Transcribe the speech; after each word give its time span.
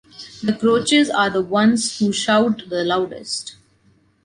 The 0.41 0.53
grouches 0.53 1.11
are 1.11 1.29
the 1.29 1.43
ones 1.43 1.99
who 1.99 2.11
shout 2.11 2.63
the 2.69 2.83
loudest. 2.83 3.57